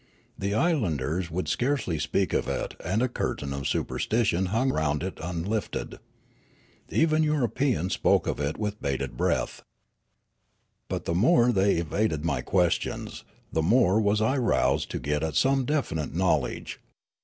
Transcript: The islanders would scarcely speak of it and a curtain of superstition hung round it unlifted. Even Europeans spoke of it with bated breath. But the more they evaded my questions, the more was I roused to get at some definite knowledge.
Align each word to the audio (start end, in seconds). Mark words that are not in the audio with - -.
The 0.35 0.55
islanders 0.55 1.29
would 1.29 1.47
scarcely 1.47 1.99
speak 1.99 2.33
of 2.33 2.47
it 2.47 2.73
and 2.83 3.03
a 3.03 3.07
curtain 3.07 3.53
of 3.53 3.67
superstition 3.67 4.47
hung 4.47 4.71
round 4.71 5.03
it 5.03 5.19
unlifted. 5.21 5.99
Even 6.89 7.21
Europeans 7.21 7.93
spoke 7.93 8.25
of 8.25 8.39
it 8.39 8.57
with 8.57 8.81
bated 8.81 9.15
breath. 9.15 9.61
But 10.87 11.05
the 11.05 11.13
more 11.13 11.51
they 11.51 11.75
evaded 11.75 12.25
my 12.25 12.41
questions, 12.41 13.23
the 13.53 13.61
more 13.61 14.01
was 14.01 14.21
I 14.21 14.37
roused 14.37 14.89
to 14.89 14.99
get 14.99 15.21
at 15.21 15.35
some 15.35 15.65
definite 15.65 16.15
knowledge. 16.15 16.79